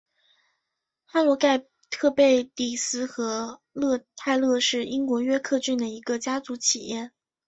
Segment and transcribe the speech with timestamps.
[1.05, 3.61] 哈罗盖特贝蒂斯和
[4.15, 7.11] 泰勒是英国约克郡的一个家族企业。